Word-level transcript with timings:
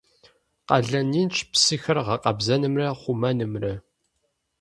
Къалэн 0.67 1.09
инщ 1.21 1.37
псыхэр 1.51 1.97
гъэкъэбзэнымрэ 2.05 2.87
хъумэнымрэ. 2.99 3.73